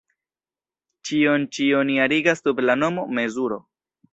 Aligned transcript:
Ĉion 1.09 1.45
ĉi 1.57 1.67
oni 1.81 1.99
arigas 2.07 2.43
sub 2.47 2.65
la 2.71 2.77
nomo 2.85 3.05
"mezuro". 3.21 3.63